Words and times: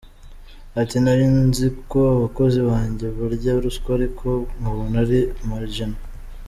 Ati 0.81 0.97
nari 1.03 1.25
nzi 1.47 1.67
ko 1.91 1.99
abakozi 2.15 2.59
banjye 2.69 3.05
barya 3.17 3.53
ruswa 3.63 3.89
ariko 3.97 4.27
nkabona 4.57 4.95
ari 5.03 5.19
marginal. 5.49 5.99